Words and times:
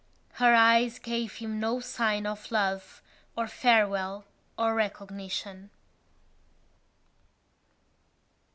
Her 0.31 0.55
eyes 0.55 0.97
gave 0.97 1.33
him 1.35 1.59
no 1.59 1.79
sign 1.79 2.25
of 2.25 2.49
love 2.49 3.03
or 3.37 3.45
farewell 3.47 4.25
or 4.57 4.73
recognition. 4.73 5.69